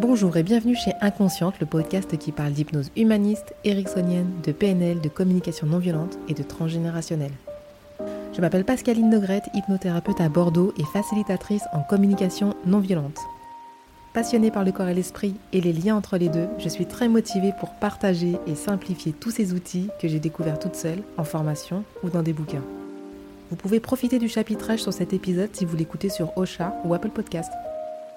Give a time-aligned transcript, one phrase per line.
[0.00, 5.08] Bonjour et bienvenue chez Inconsciente, le podcast qui parle d'hypnose humaniste, ericksonienne, de PNL, de
[5.08, 7.32] communication non violente et de transgénérationnelle.
[8.32, 13.18] Je m'appelle Pascaline Nogrette, hypnothérapeute à Bordeaux et facilitatrice en communication non violente.
[14.14, 17.08] Passionnée par le corps et l'esprit et les liens entre les deux, je suis très
[17.08, 21.82] motivée pour partager et simplifier tous ces outils que j'ai découverts toute seule, en formation
[22.04, 22.64] ou dans des bouquins.
[23.50, 27.10] Vous pouvez profiter du chapitrage sur cet épisode si vous l'écoutez sur Ocha ou Apple
[27.10, 27.50] Podcast.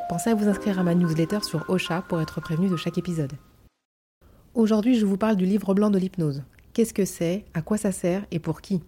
[0.10, 3.34] Pensez à vous inscrire à ma newsletter sur Ocha pour être prévenu de chaque épisode.
[4.54, 6.44] Aujourd'hui, je vous parle du livre blanc de l'hypnose.
[6.74, 8.26] Qu'est-ce que c'est, à quoi ça sert?
[8.32, 8.82] Et pour qui?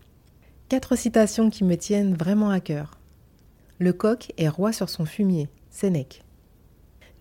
[0.69, 2.99] Quatre citations qui me tiennent vraiment à cœur.
[3.79, 6.23] Le coq est roi sur son fumier, Sénèque.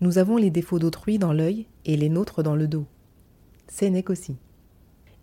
[0.01, 2.85] Nous avons les défauts d'autrui dans l'œil et les nôtres dans le dos.
[3.67, 4.37] Sénèque aussi.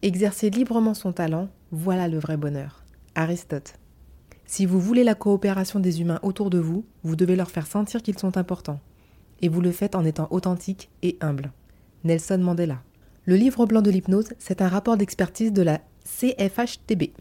[0.03, 2.85] Exercer librement son talent, voilà le vrai bonheur.
[3.15, 3.75] Aristote.
[4.53, 8.03] Si vous voulez la coopération des humains autour de vous, vous devez leur faire sentir
[8.03, 8.81] qu'ils sont importants.
[9.43, 11.53] Et vous le faites en étant authentique et humble.
[12.03, 12.83] Nelson Mandela.
[13.27, 17.13] Le livre blanc de l'hypnose, c'est un rapport d'expertise de la CFHTB.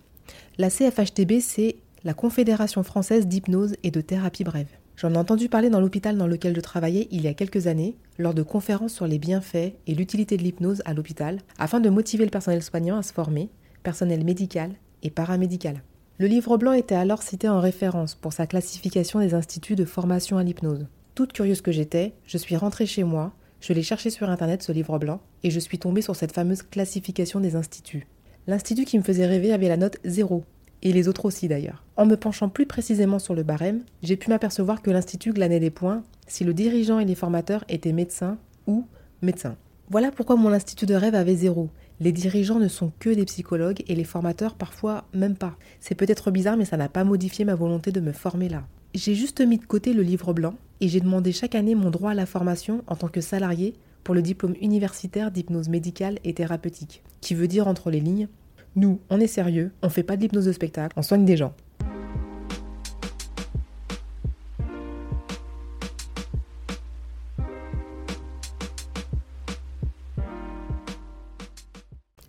[0.58, 4.71] La CFHTB, c'est la Confédération française d'hypnose et de thérapie brève.
[4.95, 7.95] J'en ai entendu parler dans l'hôpital dans lequel je travaillais il y a quelques années,
[8.17, 12.25] lors de conférences sur les bienfaits et l'utilité de l'hypnose à l'hôpital, afin de motiver
[12.25, 13.52] le personnel soignant à se former,
[13.83, 14.71] personnel médical
[15.03, 15.83] et paramédical.
[16.21, 20.37] Le livre blanc était alors cité en référence pour sa classification des instituts de formation
[20.37, 20.85] à l'hypnose.
[21.15, 23.31] Toute curieuse que j'étais, je suis rentrée chez moi,
[23.61, 26.61] je l'ai cherché sur internet ce livre blanc, et je suis tombée sur cette fameuse
[26.61, 28.05] classification des instituts.
[28.47, 30.43] L'institut qui me faisait rêver avait la note 0,
[30.81, 31.85] et les autres aussi d'ailleurs.
[31.95, 35.69] En me penchant plus précisément sur le barème, j'ai pu m'apercevoir que l'institut glanait des
[35.69, 38.85] points si le dirigeant et les formateurs étaient médecins ou
[39.21, 39.55] médecins.
[39.89, 41.69] Voilà pourquoi mon institut de rêve avait zéro,
[42.00, 45.55] les dirigeants ne sont que des psychologues et les formateurs parfois même pas.
[45.80, 48.64] C'est peut-être bizarre mais ça n'a pas modifié ma volonté de me former là.
[48.94, 52.11] J'ai juste mis de côté le livre blanc et j'ai demandé chaque année mon droit
[52.11, 57.03] à la formation en tant que salarié pour le diplôme universitaire d'hypnose médicale et thérapeutique,
[57.22, 58.27] qui veut dire entre les lignes,
[58.75, 61.54] nous, on est sérieux, on fait pas de l'hypnose de spectacle, on soigne des gens.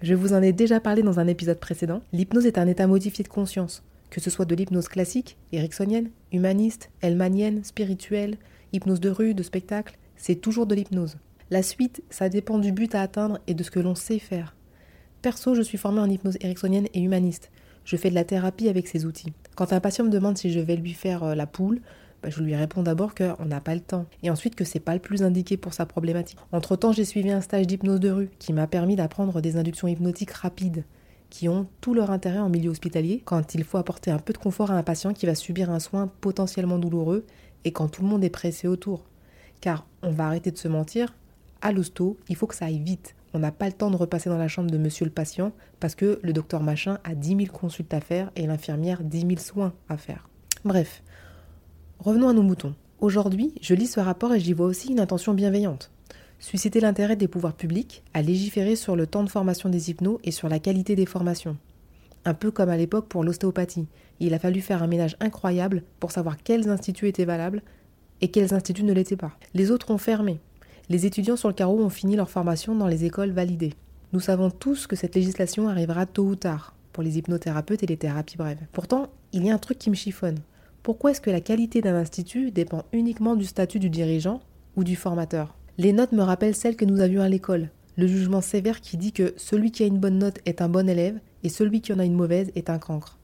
[0.02, 2.00] Je vous en ai déjà parlé dans un épisode précédent.
[2.14, 6.90] L'hypnose est un état modifié de conscience, que ce soit de l'hypnose classique, ericksonienne, humaniste,
[7.02, 8.38] elmanienne, spirituelle,
[8.72, 11.18] hypnose de rue, de spectacle, c'est toujours de l'hypnose.
[11.50, 14.56] La suite, ça dépend du but à atteindre et de ce que l'on sait faire.
[15.20, 17.50] Perso, je suis formée en hypnose ericksonienne et humaniste.
[17.84, 19.34] Je fais de la thérapie avec ces outils.
[19.54, 21.82] Quand un patient me demande si je vais lui faire euh, la poule,
[22.22, 24.94] bah, je lui réponds d'abord qu'on n'a pas le temps et ensuite que c'est pas
[24.94, 26.38] le plus indiqué pour sa problématique.
[26.52, 29.88] Entre temps, j'ai suivi un stage d'hypnose de rue qui m'a permis d'apprendre des inductions
[29.88, 30.84] hypnotiques rapides
[31.30, 34.38] qui ont tout leur intérêt en milieu hospitalier quand il faut apporter un peu de
[34.38, 37.24] confort à un patient qui va subir un soin potentiellement douloureux
[37.64, 39.04] et quand tout le monde est pressé autour.
[39.60, 41.14] Car on va arrêter de se mentir,
[41.62, 43.14] à l'hosto, il faut que ça aille vite.
[43.32, 45.94] On n'a pas le temps de repasser dans la chambre de monsieur le patient parce
[45.94, 49.72] que le docteur machin a 10 000 consultes à faire et l'infirmière 10 000 soins
[49.88, 50.28] à faire.
[50.64, 51.02] Bref,
[52.00, 52.74] Revenons à nos moutons.
[53.02, 55.90] Aujourd'hui, je lis ce rapport et j'y vois aussi une intention bienveillante.
[56.38, 60.30] Susciter l'intérêt des pouvoirs publics à légiférer sur le temps de formation des hypnos et
[60.30, 61.58] sur la qualité des formations.
[62.24, 63.86] Un peu comme à l'époque pour l'ostéopathie.
[64.18, 67.62] Il a fallu faire un ménage incroyable pour savoir quels instituts étaient valables
[68.22, 69.36] et quels instituts ne l'étaient pas.
[69.52, 70.40] Les autres ont fermé.
[70.88, 73.74] Les étudiants sur le carreau ont fini leur formation dans les écoles validées.
[74.14, 77.98] Nous savons tous que cette législation arrivera tôt ou tard pour les hypnothérapeutes et les
[77.98, 78.66] thérapies brèves.
[78.72, 80.38] Pourtant, il y a un truc qui me chiffonne.
[80.82, 84.40] Pourquoi est-ce que la qualité d'un institut dépend uniquement du statut du dirigeant
[84.76, 85.54] ou du formateur?
[85.76, 87.68] Les notes me rappellent celles que nous avions à l'école.
[87.96, 90.88] Le jugement sévère qui dit que celui qui a une bonne note est un bon
[90.88, 93.18] élève et celui qui en a une mauvaise est un cancre.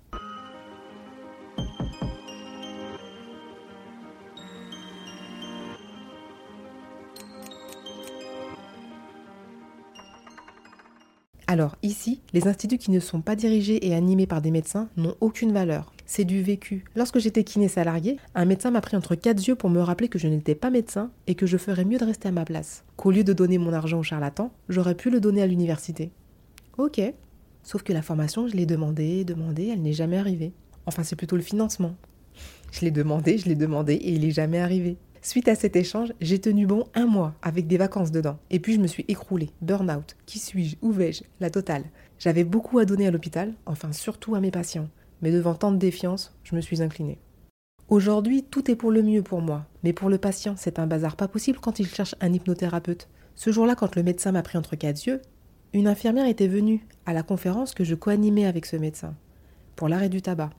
[11.47, 15.15] Alors ici, les instituts qui ne sont pas dirigés et animés par des médecins n'ont
[15.21, 16.85] aucune valeur c'est du vécu.
[16.95, 20.19] Lorsque j'étais kiné salarié, un médecin m'a pris entre quatre yeux pour me rappeler que
[20.19, 22.85] je n'étais pas médecin et que je ferais mieux de rester à ma place.
[22.97, 26.13] Qu'au lieu de donner mon argent au charlatan, j'aurais pu le donner à l'université.
[26.79, 27.01] Ok.
[27.63, 30.53] Sauf que la formation, je l'ai demandé, demandé, elle n'est jamais arrivée.
[30.87, 31.97] Enfin, c'est plutôt le financement.
[32.71, 34.97] Je l'ai demandé, je l'ai demandé et il n'est jamais arrivé.
[35.23, 38.39] Suite à cet échange, j'ai tenu bon un mois avec des vacances dedans.
[38.51, 39.51] Et puis je me suis écroulée.
[39.61, 40.17] Burn-out.
[40.25, 40.77] Qui suis-je?
[40.83, 41.25] Où vais-je?
[41.41, 41.83] La totale.
[42.21, 44.89] J'avais beaucoup à donner à l'hôpital, enfin surtout à mes patients
[45.23, 47.19] mais devant tant de défiance, je me suis inclinée.
[47.89, 51.17] Aujourd'hui, tout est pour le mieux pour moi, mais pour le patient, c'est un bazar
[51.17, 53.09] pas possible quand il cherche un hypnothérapeute.
[53.37, 55.23] Ce jour-là, quand le médecin m'a pris entre quatre yeux,
[55.73, 59.15] une infirmière était venue à la conférence que je co-animais avec ce médecin
[59.77, 60.51] pour l'arrêt du tabac.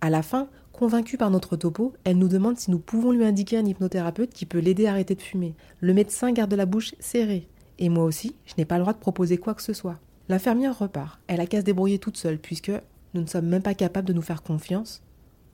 [0.00, 3.58] À la fin, convaincue par notre topo, elle nous demande si nous pouvons lui indiquer
[3.58, 5.54] un hypnothérapeute qui peut l'aider à arrêter de fumer.
[5.80, 7.48] Le médecin garde la bouche serrée.
[7.78, 9.98] Et moi aussi, je n'ai pas le droit de proposer quoi que ce soit.
[10.28, 11.20] L'infirmière repart.
[11.26, 12.72] Elle a qu'à se débrouiller toute seule, puisque
[13.14, 15.02] nous ne sommes même pas capables de nous faire confiance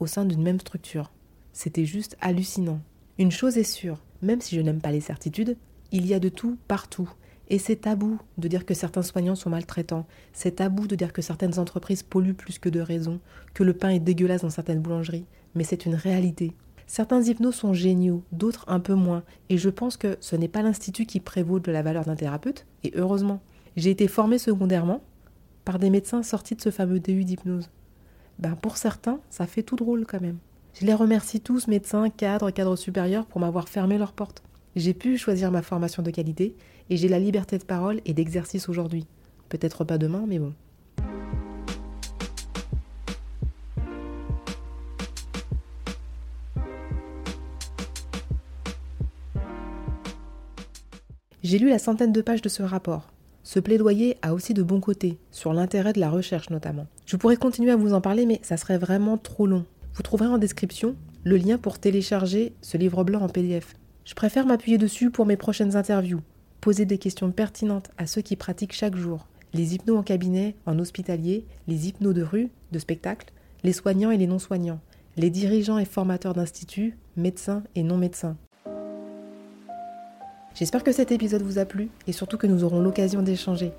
[0.00, 1.10] au sein d'une même structure.
[1.52, 2.80] C'était juste hallucinant.
[3.18, 5.56] Une chose est sûre, même si je n'aime pas les certitudes,
[5.90, 7.10] il y a de tout partout.
[7.48, 10.06] Et c'est tabou de dire que certains soignants sont maltraitants.
[10.32, 13.20] C'est tabou de dire que certaines entreprises polluent plus que de raison,
[13.54, 15.24] que le pain est dégueulasse dans certaines boulangeries.
[15.54, 16.52] Mais c'est une réalité.
[16.86, 19.22] Certains hypnos sont géniaux, d'autres un peu moins.
[19.48, 22.66] Et je pense que ce n'est pas l'institut qui prévaut de la valeur d'un thérapeute,
[22.84, 23.40] et heureusement.
[23.76, 25.02] J'ai été formée secondairement
[25.68, 27.68] par des médecins sortis de ce fameux DU d'hypnose.
[28.38, 30.38] Ben pour certains, ça fait tout drôle quand même.
[30.72, 34.42] Je les remercie tous, médecins, cadres, cadres supérieurs, pour m'avoir fermé leurs portes.
[34.76, 36.56] J'ai pu choisir ma formation de qualité
[36.88, 39.06] et j'ai la liberté de parole et d'exercice aujourd'hui.
[39.50, 40.54] Peut-être pas demain, mais bon.
[51.42, 53.12] J'ai lu la centaine de pages de ce rapport.
[53.48, 56.86] Ce plaidoyer a aussi de bons côtés, sur l'intérêt de la recherche notamment.
[57.06, 59.64] Je pourrais continuer à vous en parler, mais ça serait vraiment trop long.
[59.94, 63.74] Vous trouverez en description le lien pour télécharger ce livre blanc en PDF.
[64.04, 66.20] Je préfère m'appuyer dessus pour mes prochaines interviews,
[66.60, 70.78] poser des questions pertinentes à ceux qui pratiquent chaque jour, les hypnos en cabinet, en
[70.78, 73.32] hospitalier, les hypnos de rue, de spectacle,
[73.64, 74.80] les soignants et les non-soignants,
[75.16, 78.36] les dirigeants et formateurs d'instituts, médecins et non-médecins.
[80.58, 83.70] J'espère que cet épisode vous a plu et surtout que nous aurons l'occasion d'échanger.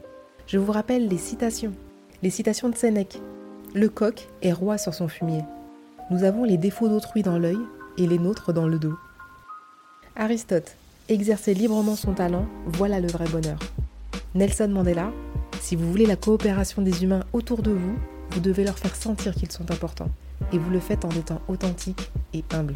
[0.48, 1.74] Je vous rappelle les citations.
[2.24, 3.20] Les citations de Sénèque.
[3.76, 5.42] Le coq est roi sur son fumier.
[6.10, 7.60] Nous avons les défauts d'autrui dans l'œil
[7.98, 8.94] et les nôtres dans le dos.
[10.16, 10.78] Aristote,
[11.10, 13.60] exercer librement son talent, voilà le vrai bonheur.
[14.34, 15.12] Nelson Mandela,
[15.60, 17.98] si vous voulez la coopération des humains autour de vous,
[18.32, 20.12] vous devez leur faire sentir qu'ils sont importants.
[20.54, 22.76] Et vous le faites en étant authentique et humble.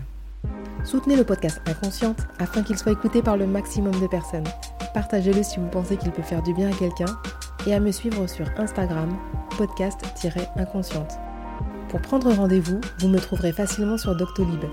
[0.84, 4.44] Soutenez le podcast Inconsciente afin qu'il soit écouté par le maximum de personnes.
[4.94, 7.18] Partagez-le si vous pensez qu'il peut faire du bien à quelqu'un
[7.66, 9.18] et à me suivre sur Instagram,
[9.58, 11.14] podcast-inconsciente.
[11.88, 14.66] Pour prendre rendez-vous, vous me trouverez facilement sur Doctolib.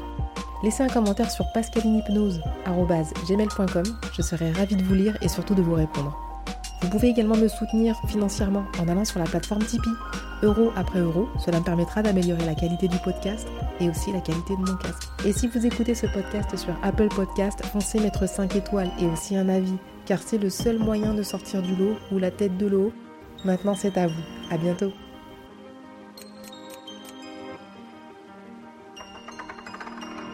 [0.65, 5.75] Laissez un commentaire sur pascalinhypnose.gmail.com, je serai ravie de vous lire et surtout de vous
[5.75, 6.19] répondre.
[6.83, 9.95] Vous pouvez également me soutenir financièrement en allant sur la plateforme Tipeee.
[10.43, 13.47] Euro après euro, cela me permettra d'améliorer la qualité du podcast
[13.79, 15.09] et aussi la qualité de mon casque.
[15.27, 19.37] Et si vous écoutez ce podcast sur Apple Podcast, foncez mettre 5 étoiles et aussi
[19.37, 19.77] un avis,
[20.07, 22.93] car c'est le seul moyen de sortir du lot ou la tête de l'eau.
[23.45, 24.23] Maintenant c'est à vous.
[24.51, 24.93] À bientôt.